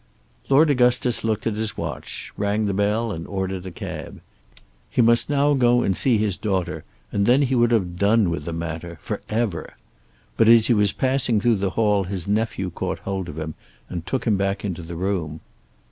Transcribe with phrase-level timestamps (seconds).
[0.49, 4.19] Lord Augustus looked at his watch, rang the bell, and ordered a cab.
[4.89, 8.45] He must now go and see his daughter, and then he would have done with
[8.45, 9.75] the matter for ever.
[10.37, 13.53] But as he was passing through the hall his nephew caught hold of him
[13.89, 15.39] and took him back into the room.